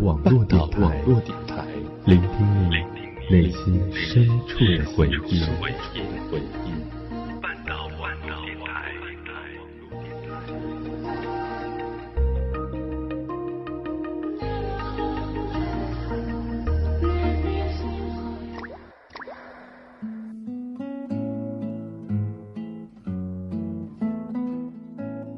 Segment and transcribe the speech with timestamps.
[0.00, 0.60] 网络电
[1.48, 1.66] 台，
[2.04, 2.76] 聆听你
[3.28, 5.42] 内心深处的回忆。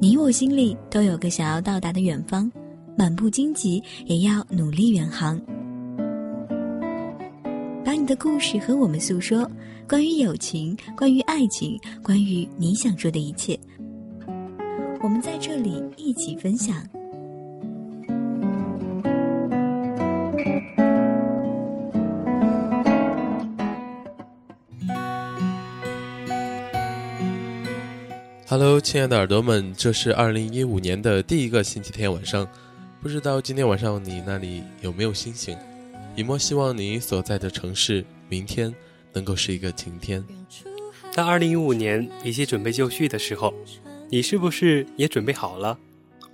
[0.02, 2.50] 你我心里都有个想要到达的远方，
[3.01, 5.41] 满不荆棘也要努力远航。
[7.82, 9.50] 把你的故事和我们诉说，
[9.89, 13.58] 关于友情，关于爱情，关于你想说的一切，
[15.03, 16.77] 我们在这里一起分享。
[28.46, 32.47] Hello，亲爱的耳朵们，这是二零一五年的第一个星期天晚上，
[33.03, 35.56] 不知道今天晚上你那里有没有星星？
[36.14, 38.74] 以沫希望你所在的城市明天
[39.14, 40.22] 能够是一个晴天。
[41.14, 43.55] 当二零一五年一切准备就绪的时候，
[44.11, 45.78] 你是不是也准备好了？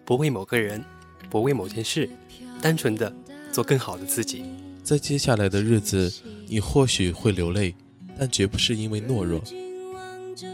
[0.05, 0.85] 不为某个人，
[1.31, 2.11] 不为某件事，
[2.61, 3.15] 单纯的
[3.53, 4.45] 做更好的自己。
[4.83, 6.13] 在接下来的日子，
[6.49, 7.77] 你或许会流泪，
[8.19, 9.41] 但绝不是因为懦弱。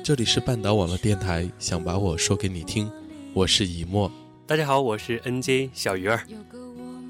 [0.05, 2.91] 这里是半岛网络电台，想把我说给你听，
[3.33, 4.13] 我是以沫。
[4.53, 6.21] 大家好，我是 NJ 小鱼儿。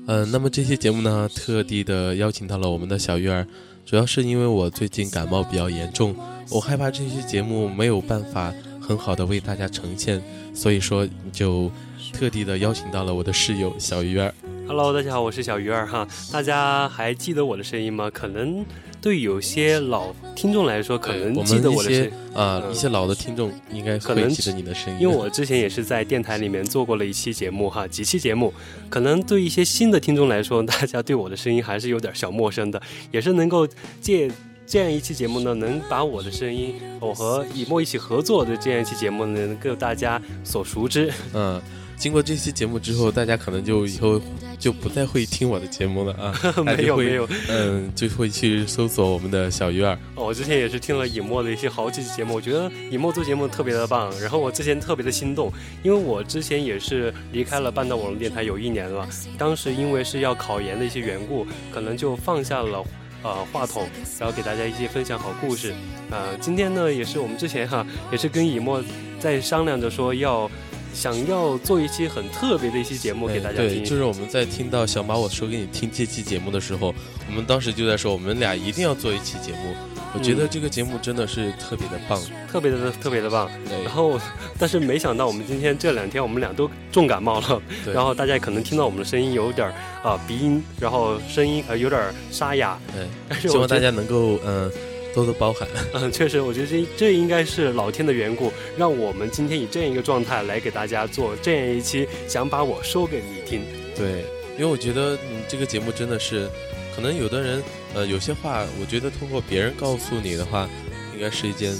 [0.06, 3.44] 嗯，那么这期节目呢，特地的邀请到了我们的小鱼儿，
[3.84, 6.14] 主要是因为我最近感冒比较严重，
[6.52, 10.22] 我害怕这期节目没有办法很好的为大家呈现，
[10.54, 11.68] 所以说就
[12.12, 14.32] 特地的邀请到了我的室友小鱼儿。
[14.68, 18.08] Hello，大家好，我是小鱼儿哈，大家还记得我的声音吗？
[18.08, 18.64] 可能。
[19.02, 28.54] 对有些老听众来说，可能记得我的声啊，一些老的听众应该可能记得你的声音，因为我之前也是在电台里面做过了一期节目哈，几期节目，
[28.88, 32.80] 可能对一些新的听众来说，大家对我的声音还是有点小陌生的，
[33.10, 33.66] 也是能够
[34.00, 34.30] 借
[34.64, 41.60] 这样一期节目呢，能把我的声音，我和以沫一起合作的这样一期节目呢，能够大家所熟知，嗯。
[42.02, 44.20] 经过这期节目之后，大家可能就以后
[44.58, 46.34] 就不再会听我的节目了啊！
[46.66, 49.96] 没有没有，嗯，就会去搜索我们的小鱼儿。
[50.16, 54.10] 我之前也是听了尹墨的一些好几期节目，我觉得尹墨做节目特别的棒。
[54.20, 55.52] 然后我之前特别的心动，
[55.84, 59.08] 因为我之前也是离开了半岛网络电台有一年了。
[59.38, 62.84] 当时因为是要考研的一些缘故，可能就放下了
[63.22, 65.72] 呃话筒，然后给大家一些分享好故事。
[66.10, 68.82] 呃，今天呢也是我们之前哈也是跟以墨
[69.20, 70.50] 在商量着说要。
[70.92, 76.94] 想要做一期很特别的一期节目给大家听，对，就是我们在听到想把我说给你听这期节目的时候，
[77.28, 79.74] 我们当时就在说，我们俩一定要做一期节目。
[80.14, 82.20] 我觉得这个节目真的是特别的棒，
[82.50, 83.50] 特别的特别的棒。
[83.82, 84.20] 然后，
[84.58, 87.62] 但是没想到我们今天这两天我们俩都重感冒了，
[87.94, 89.72] 然后大家可能听到我们的声音有点
[90.02, 92.78] 啊鼻音，然后声音呃有点沙哑。
[92.92, 94.70] 对，希望大家能够嗯。
[95.14, 95.68] 多多包涵。
[95.94, 103.62] 嗯，确实，我觉得这这应该是老天的缘故，让我们今天以这样一个状态来给大家做这样一期，想把我说给你听。
[103.96, 104.24] 对，
[104.56, 106.48] 因为我觉得你这个节目真的是，
[106.94, 107.62] 可能有的人，
[107.94, 110.68] 呃，有些话，我觉得通过别人告诉你的话，
[111.14, 111.72] 应该是一件。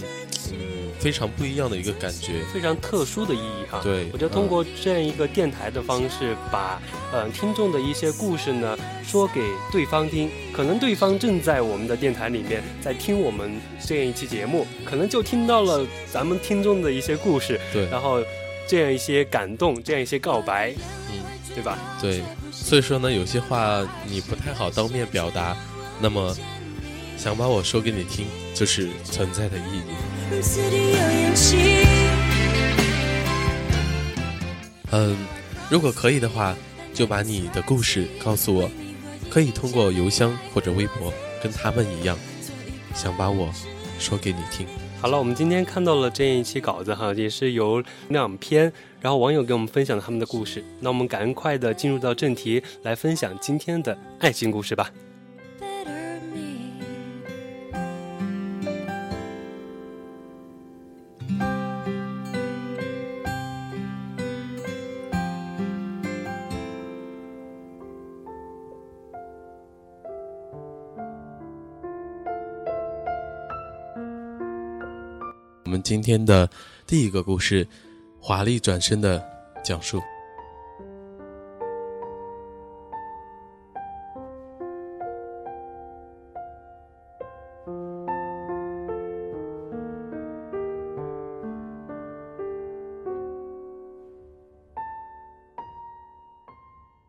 [0.98, 3.80] 非常不一样的一个感觉，非常特殊的意义哈。
[3.82, 6.80] 对，我觉得通过这样一个电台的方式，把
[7.12, 18.22] 呃听众的一些故事呢说给对方听，可能对方正在我们的电台里面在听我们这样一期节目，可能就听到了咱们听众的一些故事，对，然后
[18.66, 20.72] 这样一些感动，这样一些告白，
[21.10, 21.22] 嗯，
[21.54, 21.78] 对吧？
[22.00, 22.22] 对，
[22.52, 25.56] 所以说呢，有些话你不太好当面表达，
[26.00, 26.34] 那么
[27.18, 29.82] 想把我说给你听，就是存在的意义。
[34.90, 35.16] 嗯，
[35.70, 36.54] 如果可以的话，
[36.92, 38.70] 就把你的故事告诉我，
[39.30, 41.12] 可以通过邮箱或者微博，
[41.42, 42.16] 跟他们一样，
[42.94, 43.50] 想把我
[43.98, 44.66] 说给你听。
[45.00, 50.62] 好了，我们今天看到了这一期稿子哈，也是有两篇，然后网友给我们分享了他们的故事。
[50.80, 54.90] 那我们赶快的进入到正题，来分享今天的爱情故事吧。
[75.92, 76.48] 今天的
[76.86, 77.68] 第一个故事，
[78.18, 79.22] 华丽转身的
[79.62, 80.00] 讲述。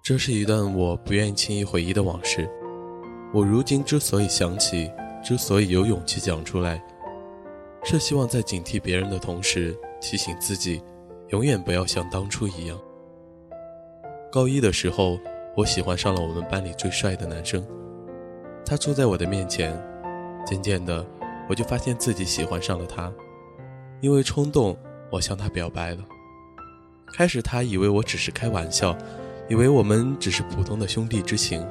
[0.04, 2.50] 这是一段我不愿意轻易回忆的往事。
[3.34, 4.92] 我如今之所以想起，
[5.24, 6.84] 之所以有勇气讲出来，
[7.84, 10.82] 是希望在警惕别人的同时，提醒自己，
[11.30, 12.80] 永远不要像当初一样。
[14.32, 15.20] 高一的时候，
[15.56, 17.64] 我喜欢上了我们班里最帅的男生，
[18.66, 19.80] 他坐在我的面前，
[20.46, 21.06] 渐渐的，
[21.50, 23.12] 我就发现自己喜欢上了他。
[24.02, 24.78] 因为冲动，
[25.12, 26.00] 我向他表白了。
[27.16, 28.98] 开始他以为我只是开玩笑，
[29.50, 31.64] 以为我们只是普通的兄弟之情。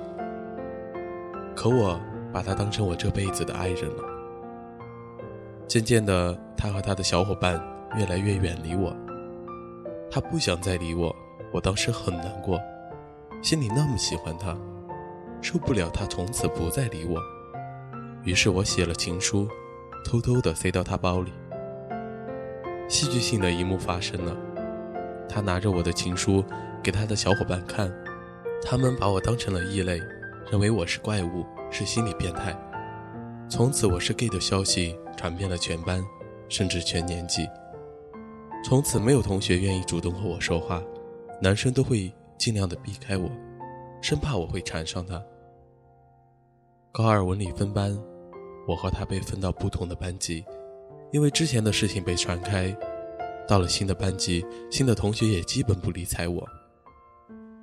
[1.56, 1.98] 可我
[2.32, 4.11] 把他当成我这辈子的爱人了。
[5.72, 7.58] 渐渐的，他和他的小伙伴
[7.96, 8.94] 越来越远离我。
[10.10, 11.16] 他不想再理我，
[11.50, 12.60] 我当时很难过，
[13.42, 14.54] 心里那么喜欢他，
[15.40, 17.18] 受不了他从此不再理我。
[18.22, 19.48] 于是我写了情书，
[20.04, 21.32] 偷偷的塞到他包里。
[22.86, 24.36] 戏剧性的一幕发生了，
[25.26, 26.44] 他拿着我的情书
[26.82, 27.90] 给他的小伙伴看，
[28.62, 29.98] 他们把我当成了异类，
[30.50, 32.54] 认为我是怪物，是心理变态。
[33.54, 36.02] 从此，我是 gay 的消息传遍了全班，
[36.48, 37.46] 甚至全年级。
[38.64, 40.82] 从此，没有同学愿意主动和我说话，
[41.38, 43.30] 男生都会尽量的避开我，
[44.00, 45.22] 生怕我会缠上他。
[46.92, 47.94] 高二文理分班，
[48.66, 50.42] 我和他被分到不同的班级。
[51.10, 52.74] 因为之前的事情被传开，
[53.46, 56.42] 到了新的班级，新的同学也基本不理睬我。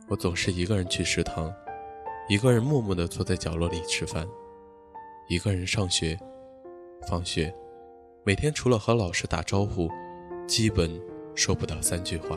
[0.08, 1.52] 我总是一个人去食堂，
[2.30, 4.28] 一个人默默地坐在角落里吃饭，
[5.30, 6.18] 一个人上学、
[7.08, 7.54] 放学，
[8.24, 9.88] 每天除了和老师打招呼，
[10.48, 10.90] 基本
[11.36, 12.36] 说不到三句话。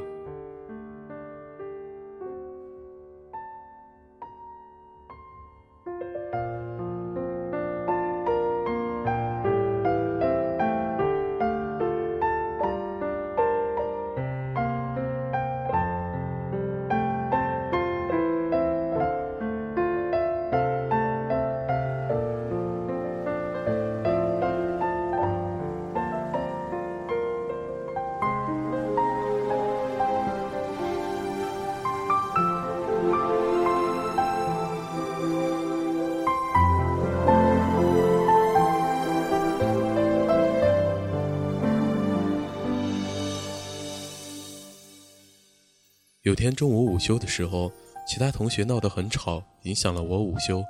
[46.22, 47.72] 有天中午午休的时候，
[48.06, 50.64] 其他同学闹得很吵，影响了我午休。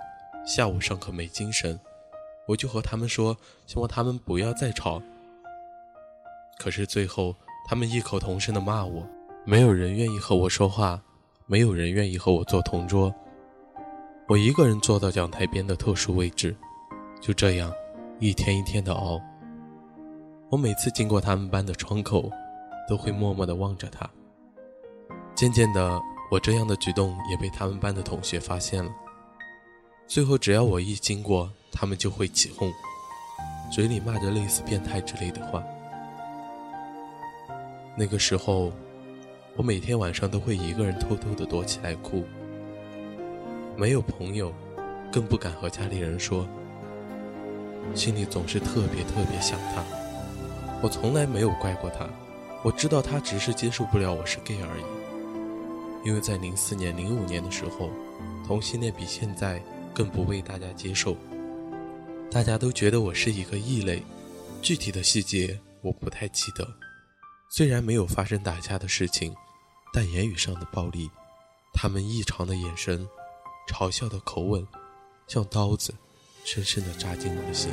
[0.46, 1.78] 下午上课没精神，
[2.49, 5.02] 我就和他们说，希望他们不要再吵。
[6.58, 7.37] 可是最后，
[7.69, 9.06] 他们异口同声地骂我，
[9.44, 10.99] 没有人愿意和我说话，
[11.44, 13.14] 没有人愿意和我坐同桌。
[14.28, 16.56] 我一个人坐到讲台边的特殊位置，
[17.20, 17.70] 就这样，
[18.19, 19.20] 一天一天的熬。
[20.49, 22.31] 我每次经过他们班的窗口，
[22.88, 24.08] 都会默默地望着他。
[25.34, 26.00] 渐渐的，
[26.31, 28.90] 我这样的举动也被他们班的同学发现了。
[30.06, 32.73] 最后，只要我一经过，他们就会起哄，
[33.73, 35.62] 嘴里骂着类似“变态”之类的话。
[37.96, 38.73] 那个时候，
[39.56, 42.25] 我每天晚上都会一个人偷偷的躲起来哭。
[43.76, 44.52] 没有朋友，
[45.11, 46.46] 更不敢和家里人说，
[47.94, 49.82] 心里总是特别特别想他。
[50.82, 52.06] 我从来没有怪过他，
[52.62, 55.01] 我知道他只是接受不了我是 gay 而已。
[56.04, 57.90] 因为在零四年、零五年的时候，
[58.46, 59.62] 同性恋比现在
[59.94, 61.16] 更不被大家接受，
[62.30, 64.02] 大家都觉得我是一个异类。
[64.61, 66.66] 具体的细节我不太记得，
[67.50, 69.35] 虽然没有发生打架的事情，
[69.92, 71.11] 但言语上的暴力，
[71.73, 73.09] 他们异常的眼神，
[73.68, 74.66] 嘲笑的口吻，
[75.26, 75.94] 像刀子，
[76.44, 77.73] 深深的扎进我的心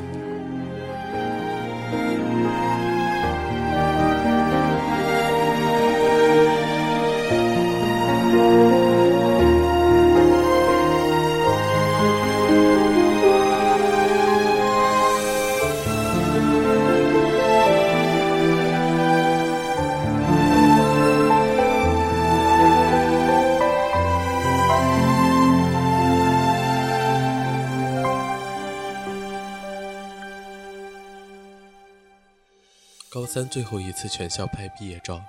[33.40, 35.24] 三最后一次全校拍毕业照，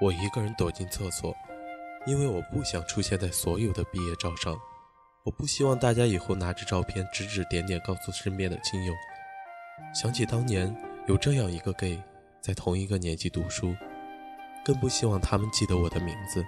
[0.00, 1.36] 我一个人躲进厕所，
[2.06, 4.58] 因为我不想出现在所有的毕业照上。
[5.22, 8.94] 我不希望大家以后拿着照片指指点点，告诉身边的亲友。
[9.94, 10.74] 想起当年
[11.06, 12.02] 有这样一个 gay
[12.40, 13.76] 在同一个年级读书，
[14.64, 16.42] 更不希望他们记得我的名字。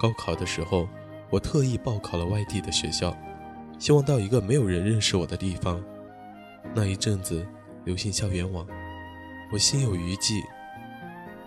[0.00, 0.88] 高考的时候，
[1.30, 3.16] 我特意报考了外地的学校，
[3.78, 5.80] 希望到一个没有人认识我的地方。
[6.74, 7.46] 那一阵子
[7.84, 8.66] 流行校园网。
[9.52, 10.42] 我心有余悸，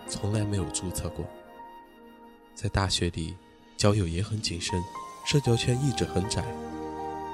[0.08, 1.24] 从来没有注册过。
[2.54, 3.36] 在大学里，
[3.76, 4.82] 交友也很谨慎，
[5.26, 6.42] 社交圈一直很窄。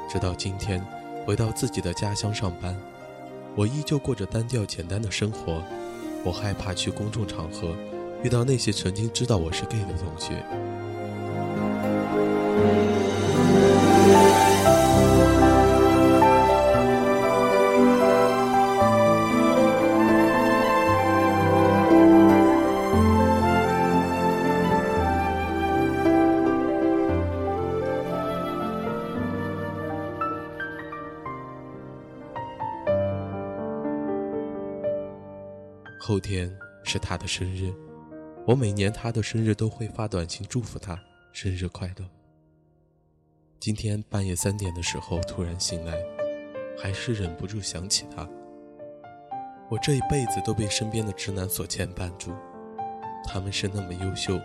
[0.09, 0.85] 直到今天，
[1.25, 2.77] 回到自己的家乡上班，
[3.55, 5.63] 我依旧过着单调简单的生活。
[6.25, 7.77] 我害怕去公众场合
[8.25, 10.45] 遇到那些曾经知道我是 gay 的同学。
[36.99, 37.73] 他的生日，
[38.47, 40.99] 我每年他的生日都会发短信祝福他
[41.33, 42.05] 生日快乐。
[43.59, 45.95] 今天半夜三点的时候突然醒来，
[46.79, 48.29] 还是忍不住想起他。
[49.69, 52.33] 我这一辈子都被身边的直男所牵绊住，
[53.25, 54.39] 他们是那么优秀，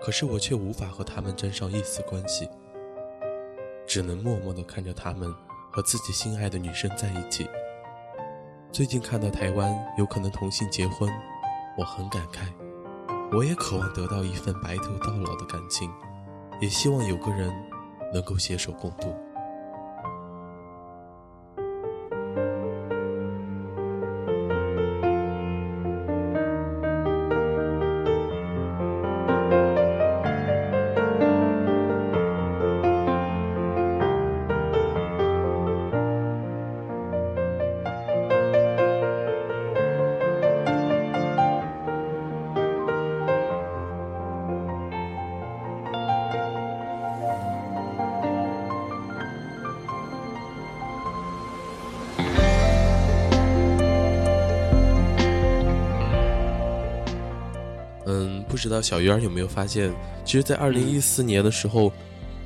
[0.00, 2.48] 可是我却无法和他们沾上一丝关系，
[3.86, 5.30] 只能默默地看着他们
[5.70, 7.46] 和自己心爱的女生在一起。
[8.72, 11.08] 最近看到台湾有可能同性结婚，
[11.76, 12.46] 我很感慨。
[13.32, 15.90] 我也渴望得到一份白头到老的感情，
[16.60, 17.52] 也希望有个人
[18.12, 19.14] 能够携手共度。
[58.84, 59.90] 小鱼儿有没有发现，
[60.26, 61.90] 其实，在二零一四年的时候，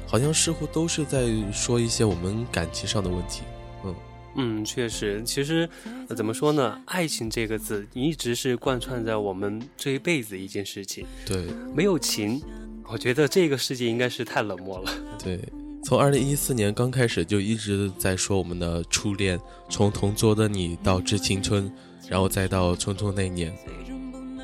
[0.06, 3.42] 好像似乎都是在说一些我们感情上的问题。
[3.84, 3.94] 嗯
[4.36, 5.68] 嗯，确实，其实
[6.14, 6.80] 怎么说呢？
[6.84, 11.04] 爱情这个字一直是贯穿在我们这一辈子一件事情。
[11.26, 12.40] 对，没有情，
[12.84, 14.92] 我觉得这个世界应该是太冷漠了。
[15.20, 15.40] 对，
[15.82, 21.68] 从二零一四年刚开始就一直在说我们的初恋，从同桌的你到致青春，
[22.08, 23.52] 然后再到匆匆那年。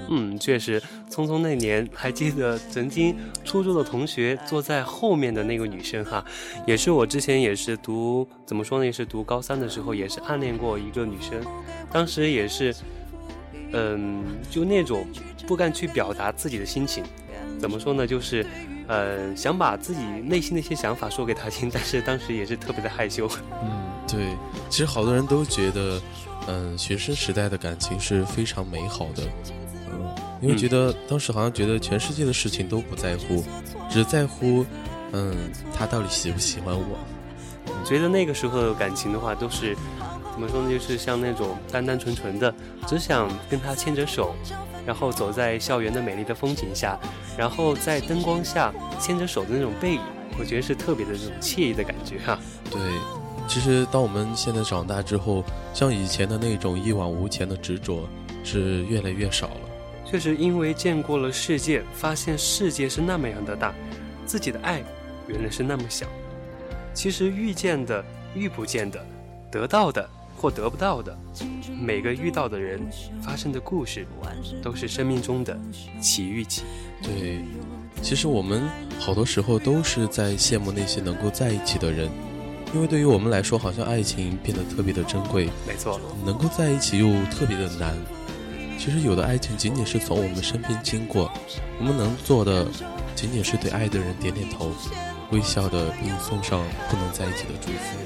[0.08, 6.24] 嗯，确实，匆匆那年，还记得曾经初中的同学坐在后面的那个女生哈，
[6.66, 11.40] 也是我之前也是读怎么说呢，也是读高三的时候也是暗恋过一个女生，
[11.90, 12.74] 当时也是，
[13.72, 15.06] 嗯，就那种
[15.46, 17.02] 不敢去表达自己的心情，
[17.58, 18.44] 怎么说呢，就是，
[18.86, 23.28] 呃，想把自己内心的一些想法说给她听， 但是当时也是特别的害羞。
[23.62, 24.36] 嗯，对，
[24.68, 26.00] 其实好多人都觉得，
[26.46, 29.22] 嗯，学生时代的感情是非常美好的。
[30.40, 33.42] 因为觉得当时好像觉得全世界的事情都不在乎，
[33.88, 34.64] 只在乎，
[35.12, 35.34] 嗯，
[35.72, 36.98] 他到底喜不喜欢我。
[37.84, 39.74] 觉得那个时候的感情的话，都是
[40.32, 40.70] 怎么说呢？
[40.70, 42.52] 就是像那种单单纯纯的，
[42.86, 44.34] 只想跟他牵着手，
[44.86, 46.98] 然后走在校园的美丽的风景下，
[47.36, 50.00] 然后在灯光下牵着手的那种背影，
[50.38, 52.38] 我觉得是特别的那种惬意的感觉哈。
[52.70, 52.80] 对，
[53.46, 58.08] 其实当我们现在长大之后，像以前的那种一往无前的执着，
[58.42, 59.60] 是越来越少了。
[60.14, 63.74] 确实，因为见过了世界，发现世界是那么样的大，
[64.24, 64.80] 自己的爱
[65.26, 66.06] 原来是那么小。
[66.94, 69.04] 其实遇见的、遇不见的、
[69.50, 71.18] 得到的或得不到的，
[71.82, 72.80] 每个遇到的人
[73.20, 74.06] 发生的故事，
[74.62, 75.58] 都是生命中的
[76.00, 76.62] 奇遇记。
[77.02, 77.40] 对，
[78.00, 78.62] 其实我们
[79.00, 82.08] 好多时候都是在羡慕那些能够在一起的人，
[82.72, 85.48] 因为对于我们来说，好像爱情变得特别的珍贵。
[85.66, 87.96] 没错，能够在一起又特别的难。
[88.84, 91.32] 其实有的爱情仅仅是从我们身边经过，
[91.78, 92.66] 我们能做的
[93.14, 94.72] 仅仅是对爱的人点点头，
[95.30, 96.60] 微笑的并送上
[96.90, 97.96] 不能在一起的祝福。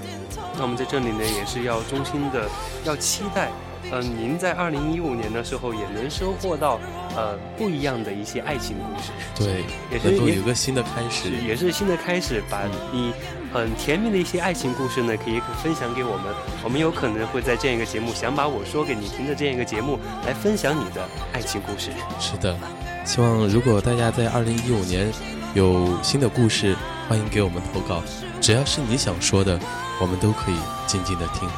[0.56, 2.48] 那我们在这里呢，也是要衷心的
[2.84, 3.50] 要期待。
[3.90, 6.78] 嗯，您在二零一五年的时候也能收获到，
[7.16, 9.10] 呃，不一样的一些爱情故事。
[9.34, 12.40] 对，也是有一个新的开始，也是新的开始。
[12.48, 13.12] 把你
[13.52, 16.26] 很甜蜜的一些爱情故事呢，可以分享给我们。
[16.62, 21.90] 我们有可能会在这样一个节目，想把我说给你听的这样一个节目来分享你的爱情故事。
[22.20, 22.56] 是的，
[23.04, 25.10] 希望如果大家在二零一五年
[25.54, 26.76] 有新的故事，
[27.08, 28.02] 欢迎给我们投稿。
[28.40, 29.58] 只要是你想说的，
[30.00, 31.48] 我们都可以静静的听。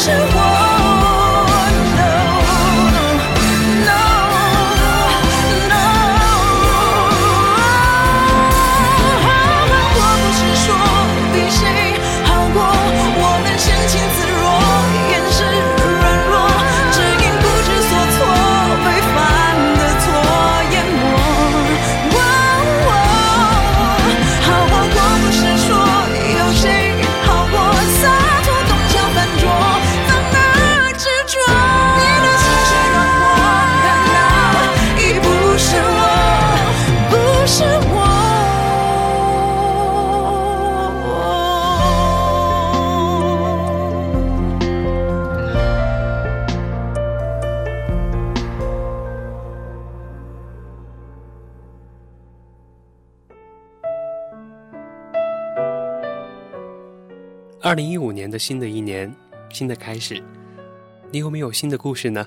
[0.00, 0.77] 是我。
[57.78, 59.14] 零一五年的新的一年，
[59.50, 60.20] 新的开始，
[61.12, 62.26] 你有没有新的故事呢？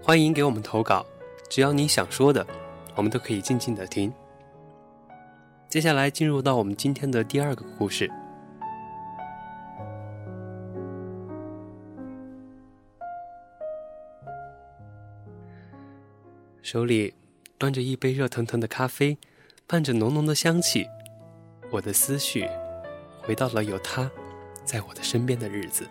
[0.00, 1.04] 欢迎给我们投稿，
[1.50, 2.46] 只要你想说的，
[2.94, 4.12] 我们都可以静静的听。
[5.68, 8.08] 接下来进入到我们今天的第二个故事。
[16.62, 17.12] 手里
[17.58, 19.18] 端着一杯热腾腾的咖啡，
[19.66, 20.86] 伴着浓浓的香气，
[21.72, 22.48] 我的思绪
[23.20, 24.08] 回到了有他。
[24.66, 25.88] 在我的身边的日子，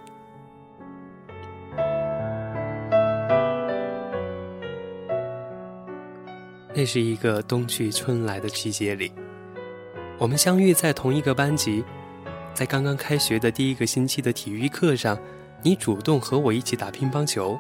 [6.74, 9.13] 那是一个冬去春来的季节里，
[10.17, 11.86] 我们相遇在同一个班级，
[12.53, 15.17] 在刚刚开学的第一个星期的体育课上，
[15.63, 17.58] 你主动和我一起打乒乓球，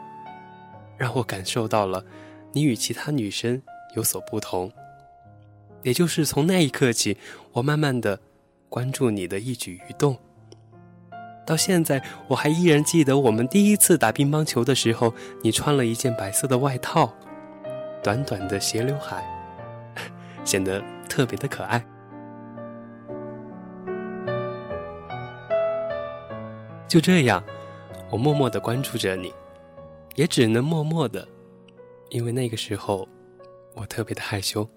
[0.97, 2.03] 让我感受到了
[2.51, 3.61] 你与其他女生
[3.95, 4.69] 有所不同。
[5.81, 7.17] 也就是从那一刻起，
[7.53, 8.19] 我慢慢的
[8.67, 10.17] 关注你的一举一动。
[11.45, 17.13] 到现在，我还依然记得我们第一次打乒乓球的时候，你穿了一件白色的外套，
[18.03, 19.23] 短短的斜刘海，
[20.43, 21.85] 显得特别的可爱。
[26.87, 27.43] 就这样，
[28.09, 29.31] 我默默的关注着你，
[30.15, 31.27] 也只能默默的，
[32.09, 33.07] 因为那个时候，
[33.75, 34.67] 我特别的害羞。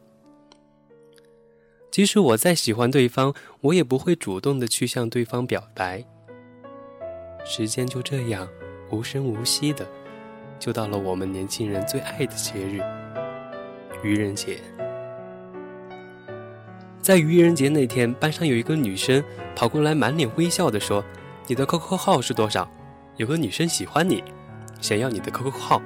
[1.90, 3.32] 即使我再喜欢对方，
[3.62, 6.04] 我也不会主动的去向对方表白。
[7.48, 8.46] 时间就这样
[8.90, 9.86] 无声无息的，
[10.58, 12.78] 就到了我们年轻人最爱的节日——
[14.04, 14.58] 愚人节。
[17.00, 19.24] 在愚人节那天，班上有一个女生
[19.56, 21.02] 跑过来，满脸微笑的说
[21.48, 22.70] ：“你的 QQ 号是多少？
[23.16, 24.22] 有个女生喜欢你，
[24.82, 25.80] 想要你的 QQ 号。”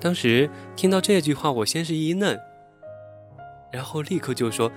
[0.00, 2.38] 当时听到这句话，我先是一愣，
[3.70, 4.72] 然后立刻就说：“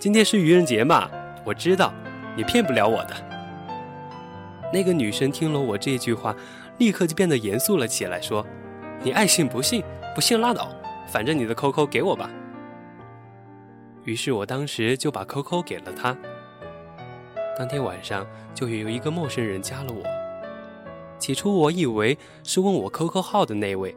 [0.00, 1.08] 今天是愚人节嘛，
[1.44, 1.94] 我知道，
[2.36, 3.14] 你骗不了我的。”
[4.72, 6.36] 那个女生听了我这句话，
[6.78, 8.46] 立刻就变得严肃了起来，说
[9.02, 9.82] ：“你爱信不信，
[10.14, 10.70] 不信拉倒，
[11.08, 12.30] 反正你的 QQ 给我吧。”
[14.04, 16.16] 于是我当时就把 QQ 给了她。
[17.56, 20.02] 当天晚上就有一个陌生人加了我，
[21.18, 23.96] 起初我以为是问我 QQ 号的那位，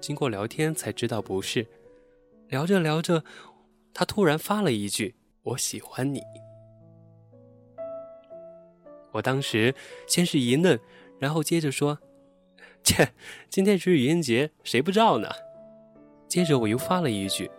[0.00, 1.66] 经过聊天才知道不是。
[2.48, 3.24] 聊着聊着，
[3.94, 6.20] 他突然发了一句：“我喜欢你。”
[9.12, 9.74] 我当时
[10.06, 10.78] 先是一愣，
[11.18, 11.98] 然后接着说
[12.84, 13.12] ：“切，
[13.48, 15.28] 今天是愚人节，谁不知道呢？”
[16.28, 17.50] 接着我又发了一句：“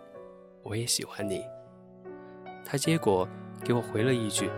[0.64, 1.44] 我也喜欢你。”
[2.64, 3.28] 他结果
[3.62, 4.48] 给我回了一句：“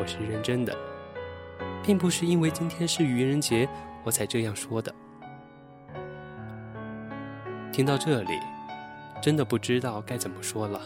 [0.00, 0.74] 我是认真的，
[1.84, 3.68] 并不是因为今天是愚人节
[4.04, 4.94] 我才这样说的。”
[7.72, 8.38] 听到这里，
[9.20, 10.80] 真的不知道该怎么说了。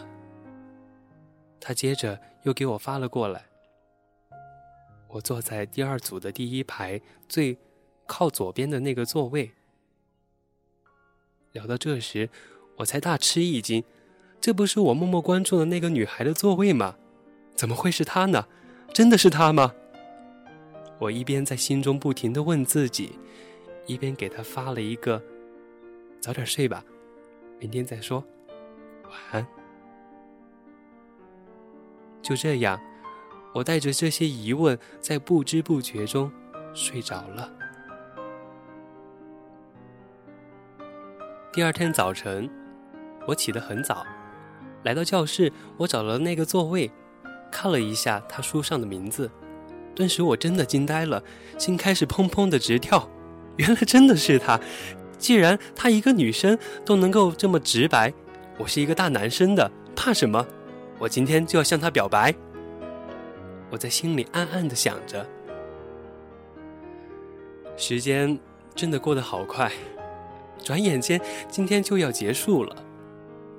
[1.59, 3.46] 他接着又给我发了过来。
[5.17, 7.57] 我坐在第二组的第一排最
[8.05, 9.51] 靠左边的那个座位。
[11.53, 12.29] 聊到这时，
[12.77, 13.83] 我才大吃一惊，
[14.39, 16.95] 这不是我默默关注的那个女孩的座位吗？
[17.55, 18.47] 怎么会是她呢？
[18.93, 19.73] 真的是她吗？
[20.99, 23.17] 我一边在心中不停的问自己，
[23.87, 25.21] 一边给她发了一个
[26.21, 26.85] “早点睡吧，
[27.59, 28.23] 明天再说，
[29.05, 29.47] 晚安”。
[32.21, 32.79] 就这样。
[33.57, 36.31] 我带着这些疑问，在不知不觉中
[36.75, 37.51] 睡着了。
[41.51, 42.47] 第二天早晨，
[43.25, 44.05] 我起得很早，
[44.83, 46.91] 来到教室，我找了那个座位，
[47.51, 49.31] 看了一下他书上的名字，
[49.95, 51.23] 顿时我真的惊呆了，
[51.57, 53.09] 心开始砰砰的直跳。
[53.55, 54.59] 原来真的是他！
[55.17, 58.13] 既然他一个女生都能够这么直白，
[58.59, 60.45] 我是一个大男生的，怕什么？
[60.99, 62.35] 我今天就要向他表白。
[63.69, 65.25] 我在心里暗暗的想着，
[67.75, 68.39] 时间
[68.73, 69.71] 真的过得好快，
[70.63, 72.75] 转眼间今天就要结束了。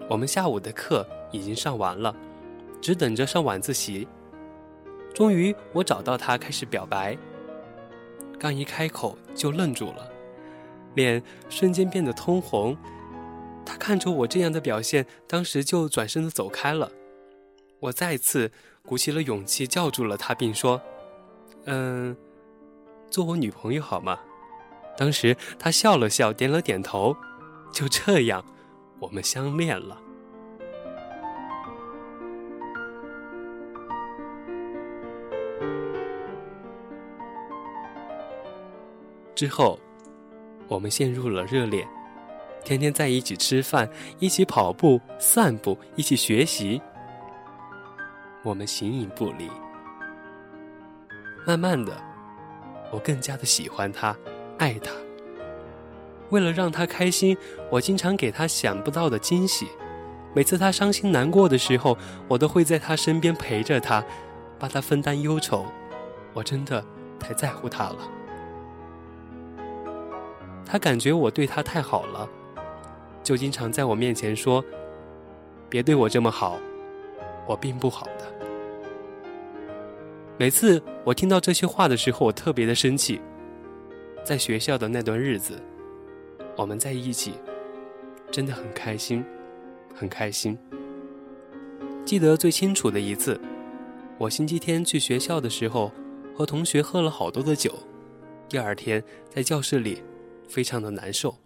[0.08, 2.14] 我们下午的课已经上完了，
[2.80, 4.08] 只等着上晚自习。
[5.14, 7.16] 终于，我找到他开始表白，
[8.38, 10.10] 刚一开口就愣住了，
[10.94, 12.76] 脸瞬间变得通红。
[13.66, 16.90] 他看着我这样的表现，当时就转身的走开了。
[17.80, 18.50] 我再次。
[18.86, 20.80] 鼓起了勇气，叫住了他，并说
[21.66, 22.16] ：“嗯，
[23.10, 24.18] 做我女朋友好吗？”
[24.96, 27.14] 当时他笑了笑，点了点头。
[27.70, 28.42] 就这样，
[28.98, 30.00] 我们相恋了。
[39.34, 39.78] 之后，
[40.66, 41.86] 我们陷入了热恋，
[42.64, 43.86] 天天在一起吃饭，
[44.18, 46.80] 一起跑步、散步，一起学习。
[48.42, 49.50] 我们形影不离，
[51.46, 51.92] 慢慢的，
[52.92, 54.16] 我更加的喜欢他，
[54.58, 54.92] 爱他。
[56.30, 57.36] 为了让他开心，
[57.70, 59.66] 我经常给他想不到的惊喜。
[60.34, 61.96] 每次他伤心难过的时候，
[62.28, 64.04] 我都会在他身边陪着他，
[64.58, 65.66] 帮他分担忧愁。
[66.34, 66.84] 我真的
[67.18, 67.96] 太在乎他了。
[70.64, 72.28] 他感觉我对他太好了，
[73.22, 74.62] 就经常在我面前说
[75.68, 76.58] ：“别对我这么好，
[77.48, 78.32] 我并不好的。”
[80.38, 83.20] 每次我听到这些话的时候，我特别的生气。
[84.22, 85.60] 在学校的那段日子。
[86.54, 87.34] 我们在一起，
[88.32, 89.24] 真的很开心，
[89.94, 90.58] 很开心。
[92.04, 93.40] 记得最清楚的一次，
[94.18, 95.92] 我星期天去学校的时候，
[96.34, 97.72] 和同学喝了好多的酒。
[98.48, 100.02] 第二天在教室里，
[100.48, 101.36] 非常的难受。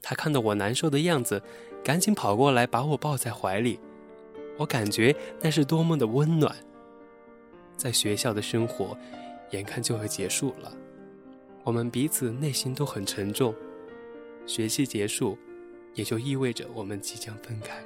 [0.00, 1.42] 他看到我难受的样子，
[1.82, 3.80] 赶紧跑过来把我抱在怀里。
[4.56, 6.54] 我感觉那是多么的温暖。
[7.76, 8.96] 在学校的生活，
[9.50, 10.72] 眼看就要结束了，
[11.64, 13.54] 我们彼此内心都很沉重。
[14.46, 15.36] 学期结束，
[15.94, 17.82] 也就意味着我们即将分开。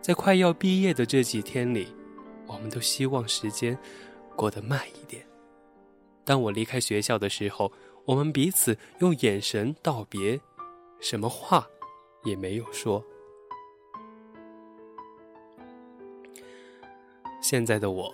[0.00, 1.88] 在快要毕业的这几天里，
[2.46, 3.78] 我们都希望时间
[4.34, 5.24] 过得慢一点。
[6.24, 7.70] 当我离开学校的时候，
[8.04, 10.40] 我们彼此用眼神道别，
[11.00, 11.66] 什么话
[12.24, 13.04] 也没有说。
[17.44, 18.10] 现在的我，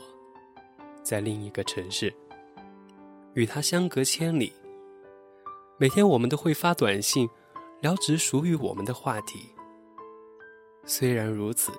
[1.05, 2.13] 在另一个城市，
[3.35, 4.53] 与他相隔千里。
[5.79, 7.29] 每天我们都会发短信，
[7.81, 9.39] 聊只属于我们的话题。
[10.85, 11.71] 虽然如此，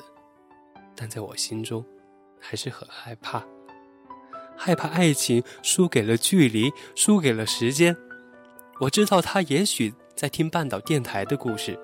[0.96, 1.84] 但在我心中，
[2.40, 3.46] 还是很害怕，
[4.56, 7.94] 害怕爱情输给了距离，输给了时间。
[8.80, 11.78] 我知道他也许在听半岛电台的故事，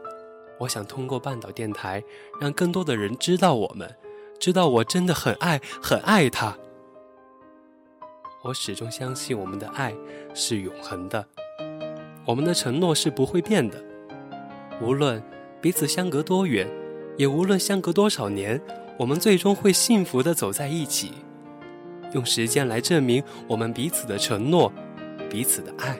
[0.61, 2.01] 我想通过半岛电台，
[2.39, 3.93] 让更多的人知道我们，
[4.39, 6.55] 知道我真的很爱，很爱他。
[8.43, 9.93] 我始终相信我们的爱
[10.33, 11.25] 是永恒的。
[12.25, 13.83] 我们的承诺是不会变的，
[14.81, 15.21] 无论
[15.61, 16.67] 彼此相隔多远，
[17.17, 18.61] 也无论相隔多少年，
[18.97, 21.13] 我们最终会幸福的走在一起，
[22.13, 24.71] 用时间来证明我们彼此的承诺，
[25.29, 25.97] 彼此的爱。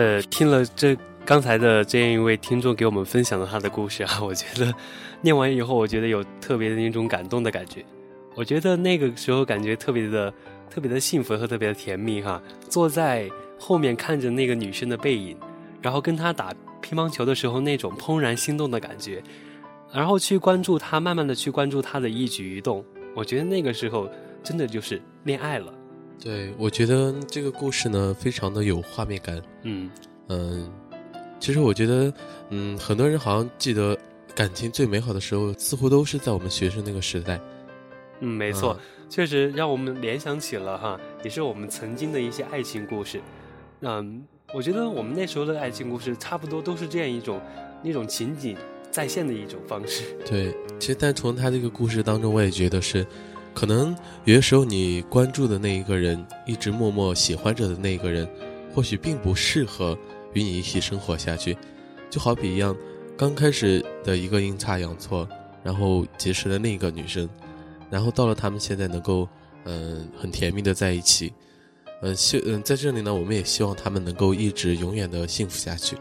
[0.00, 4.74] 呃，听了这刚才的这样一位听众给我们分享的他的故事啊，我觉得
[5.20, 7.84] 念完以后，我觉得有特别的那种感动的感觉。
[8.34, 10.32] 我觉得那个时候感觉特别的、
[10.70, 12.40] 特别的幸福和特别的甜蜜哈。
[12.66, 15.36] 坐在后面看着那个女生的背影，
[15.82, 19.22] 然后跟她打乒乓球的时候那种怦然心动的感觉，
[19.92, 22.82] 然后去关注她，慢慢的去关注她的一举一动。
[23.14, 24.08] 我觉得那个时候
[24.42, 25.70] 真的就是恋爱了。
[26.22, 29.42] 对，我觉得这个故事呢，非常的有画面感。
[29.62, 29.90] 嗯
[30.28, 30.70] 嗯，
[31.40, 32.12] 其实我觉得，
[32.50, 33.96] 嗯，很多人好像记得
[34.34, 37.40] 感情最美好的时候，似乎都是在我们学生那个时代。
[38.20, 38.78] 嗯，没错，
[39.08, 43.18] 确实让我们联想起了哈，也是我们曾经的一些爱情故事。
[43.80, 47.40] 嗯，我觉得我们那时候的爱情故事，差不多都是这样一种
[47.82, 48.54] 那种情景
[48.90, 50.04] 再现的一种方式。
[50.26, 53.06] 对，其实但从他这个故事当中，我也觉得是。
[53.52, 58.28] 可能有些时候，你关注的那一个人，一直默默喜欢着的那一个人，
[58.74, 59.98] 或许并不适合
[60.32, 61.56] 与你一起生活下去。
[62.08, 62.76] 就好比一样，
[63.16, 65.28] 刚开始的一个阴差阳错，
[65.62, 67.28] 然后结识了另一个女生，
[67.90, 69.28] 然后到了他们现在能够，
[69.64, 71.32] 嗯，很甜蜜的在一起。
[72.02, 75.96] 嗯，希嗯，在这里呢，我们也希望他们能够一直永远的幸福下去。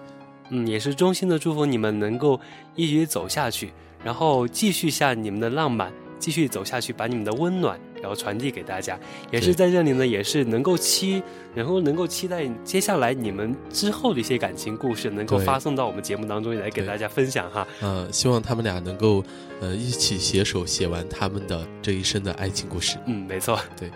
[0.49, 2.39] 嗯，也是衷心的祝福你们能够
[2.75, 3.71] 一直走下去，
[4.03, 5.91] 然后继续下你们的浪漫。
[6.19, 8.99] 继续走下去，把你们的温暖然后传递给大家，
[9.31, 11.23] 也是在这里呢，也是能够期，
[11.55, 17.65] 然后能够期待接下来你们之后的一些感情故事能够发送到我们节目当中来给大家分享哈。
[17.81, 19.23] 呃，希望他们俩能够
[19.61, 22.97] 呃一起携手写完他们的这一生的爱情故事。
[23.07, 23.89] 嗯，没错，对。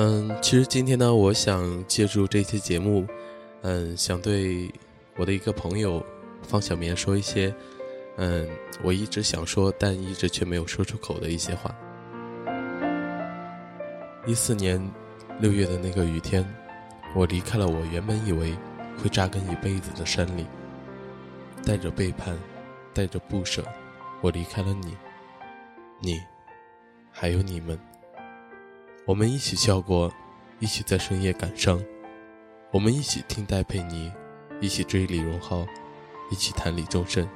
[0.00, 3.04] 嗯，其实今天呢，我想借助这期节目，
[3.62, 4.72] 嗯，想对
[5.16, 6.00] 我的一个朋友
[6.40, 7.52] 方小棉说一些，
[8.16, 8.48] 嗯，
[8.84, 11.76] 我一直想说但一直却没有说出口的一些话。
[14.24, 14.80] 一四年
[15.40, 16.46] 六月的那个雨天，
[17.16, 18.54] 我离开了我原本以为
[19.02, 20.46] 会扎根一辈子的山里，
[21.66, 22.38] 带着背叛，
[22.94, 23.64] 带着不舍，
[24.20, 24.96] 我离开了你，
[26.00, 26.22] 你，
[27.10, 27.76] 还有你们。
[29.08, 30.12] 我们一起笑过，
[30.58, 31.82] 一起在深夜感伤，
[32.70, 34.12] 我们一起听戴佩妮，
[34.60, 35.66] 一起追李荣浩，
[36.30, 37.26] 一起谈李宗盛。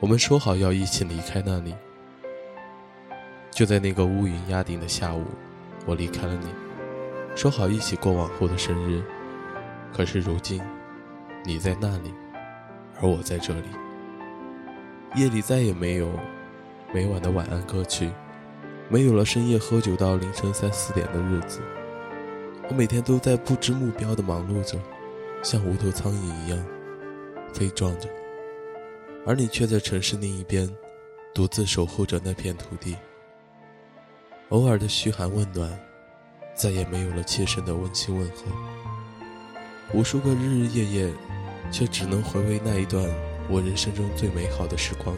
[0.00, 1.76] 我们说好要一起离开那里。
[3.52, 5.24] 就在那个乌云压顶的下午，
[5.86, 6.48] 我离开了你，
[7.36, 9.00] 说好一起过往后的生日。
[9.92, 10.60] 可是如今，
[11.44, 12.12] 你在那里，
[13.00, 13.68] 而我在这里。
[15.14, 16.10] 夜里再也没有
[16.92, 18.10] 每晚的晚安歌曲。
[18.92, 21.60] 没有了深夜喝酒到凌晨三四点的日子，
[22.68, 24.76] 我每天都在不知目标的忙碌着，
[25.44, 26.58] 像无头苍蝇一样
[27.54, 28.08] 飞撞着，
[29.24, 30.68] 而你却在城市另一边，
[31.32, 32.96] 独自守候着那片土地。
[34.48, 35.70] 偶尔的嘘寒问暖，
[36.52, 38.42] 再也没有了切身的温馨问候。
[39.94, 41.14] 无数个日日夜夜，
[41.70, 43.08] 却只能回味那一段
[43.48, 45.16] 我人生中最美好的时光。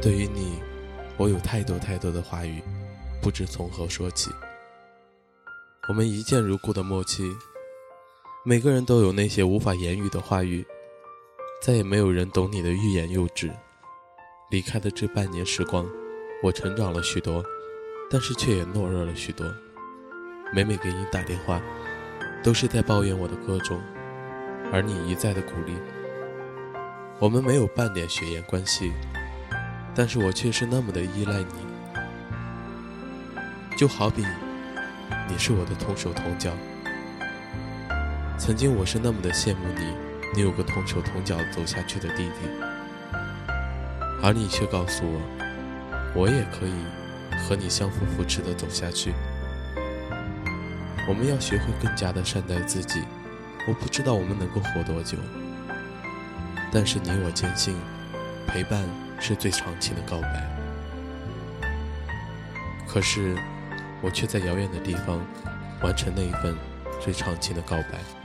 [0.00, 0.60] 对于你。
[1.16, 2.62] 我有太多太多的话语，
[3.20, 4.30] 不知从何说起。
[5.88, 7.30] 我们一见如故的默契，
[8.44, 10.64] 每个人都有那些无法言语的话语，
[11.62, 13.50] 再也没有人懂你的欲言又止。
[14.50, 15.86] 离开的这半年时光，
[16.42, 17.44] 我成长了许多，
[18.10, 19.46] 但是却也懦弱了许多。
[20.52, 21.60] 每每给你打电话，
[22.42, 23.80] 都是在抱怨我的各种，
[24.72, 25.76] 而你一再的鼓励。
[27.18, 28.90] 我们没有半点血缘关系。
[29.94, 31.66] 但是我却是那么的依赖你，
[33.76, 34.24] 就好比
[35.28, 36.52] 你是我的同手同脚。
[38.38, 39.92] 曾经我是那么的羡慕你，
[40.34, 42.48] 你有个同手同脚走下去的弟弟，
[44.22, 45.20] 而你却告诉我，
[46.14, 46.72] 我也可以
[47.42, 49.12] 和你相互扶持的走下去。
[51.08, 53.02] 我们要学会更加的善待自己。
[53.68, 55.18] 我不知道我们能够活多久，
[56.72, 57.76] 但是你我坚信，
[58.46, 59.09] 陪伴。
[59.20, 60.48] 是最长情的告白，
[62.88, 63.36] 可是
[64.00, 65.20] 我却在遥远的地方
[65.82, 66.56] 完成那一份
[67.00, 68.19] 最长情的告白。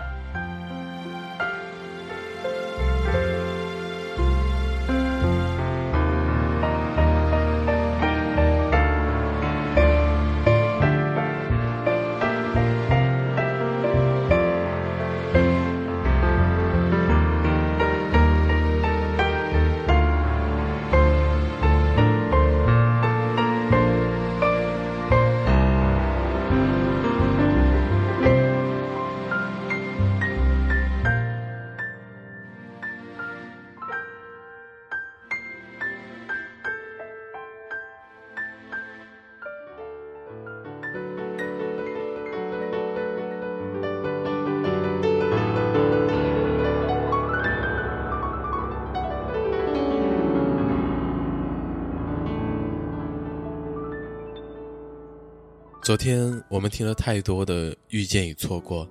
[55.86, 58.90] 昨天我们听了太多的遇见与错过，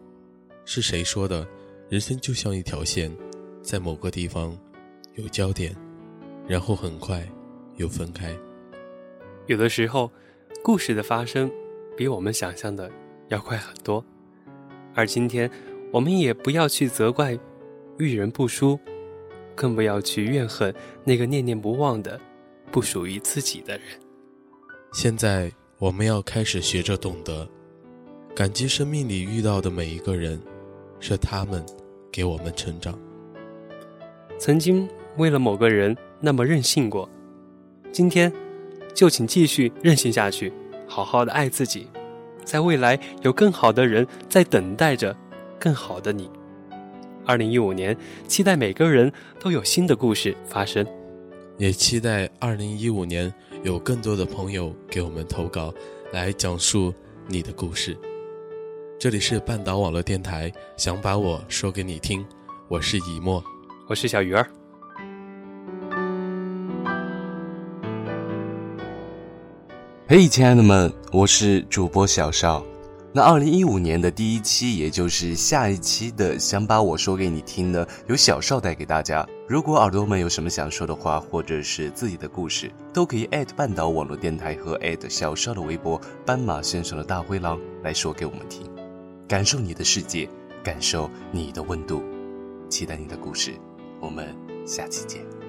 [0.64, 1.44] 是谁说的？
[1.88, 3.10] 人生就像一条线，
[3.60, 4.56] 在某个地方
[5.16, 5.74] 有交点，
[6.46, 7.26] 然后很快
[7.74, 8.32] 又分开。
[9.48, 10.08] 有的时候，
[10.62, 11.50] 故事的发生
[11.96, 12.88] 比我们想象的
[13.26, 14.04] 要快很多。
[14.94, 15.50] 而今天，
[15.90, 17.36] 我们也不要去责怪
[17.98, 18.78] 遇人不淑，
[19.56, 22.20] 更不要去怨恨那个念念不忘的
[22.70, 23.86] 不属于自己的人。
[24.92, 25.50] 现在。
[25.84, 27.46] 我们要开始学着懂得，
[28.34, 30.40] 感激生命里遇到的每一个人，
[30.98, 31.62] 是他们
[32.10, 32.98] 给我们成长。
[34.38, 37.06] 曾经为了某个人那么任性过，
[37.92, 38.32] 今天
[38.94, 40.50] 就请继续任性下去，
[40.86, 41.86] 好好的爱自己，
[42.46, 45.14] 在未来有更好的人在等待着
[45.60, 46.30] 更好的你。
[47.26, 47.94] 二零一五年，
[48.26, 50.86] 期待每个人都有新的故事发生，
[51.58, 53.30] 也期待二零一五年。
[53.64, 55.72] 有更多的朋友给我们投稿，
[56.12, 56.92] 来讲述
[57.26, 57.96] 你的故事。
[59.00, 62.22] 这里是半岛网络电台，想把我说给你听，
[62.68, 63.42] 我是以沫，
[63.88, 64.46] 我是小鱼儿。
[70.06, 72.62] 嘿，亲爱的们，我是主播小邵。
[73.16, 79.24] 那二零一五年的第一期，也就是下一期的，想把我说给你听呢，由小少带给大家。
[79.48, 88.68] 如果耳朵们有什么想说的话，或者是自己的故事，都可以艾特半岛网络电台和艾特小少的微博“斑马先生的大灰狼”来说给我们听。
[89.28, 90.28] 感受你的世界，
[90.64, 92.02] 感受你的温度，
[92.68, 93.52] 期待你的故事。
[94.00, 94.34] 我们
[94.66, 95.43] 下期见。